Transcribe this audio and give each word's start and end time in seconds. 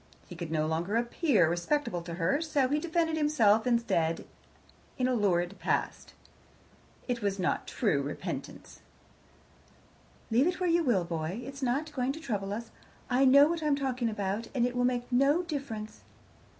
He 0.27 0.35
could 0.35 0.49
no 0.49 0.65
longer 0.65 0.95
appear 0.95 1.47
respectable 1.47 2.01
to 2.01 2.15
her, 2.15 2.41
so 2.41 2.67
he 2.69 2.79
defended 2.79 3.17
himself 3.17 3.67
instead 3.67 4.25
in 4.97 5.07
a 5.07 5.13
lurid 5.13 5.59
past. 5.59 6.13
It 7.07 7.21
was 7.21 7.37
not 7.37 7.67
true 7.67 8.01
repentance. 8.01 8.79
"Leave 10.31 10.47
it 10.47 10.59
where 10.59 10.67
you 10.71 10.83
will, 10.83 11.03
boy. 11.03 11.41
It's 11.45 11.61
not 11.61 11.93
going 11.93 12.13
to 12.13 12.19
trouble 12.19 12.51
us: 12.51 12.71
I 13.11 13.25
know 13.25 13.47
what 13.47 13.61
I'm 13.61 13.75
talking 13.75 14.09
about, 14.09 14.47
and 14.55 14.65
it 14.65 14.75
will 14.75 14.85
make 14.85 15.05
no 15.11 15.43
difference." 15.43 16.01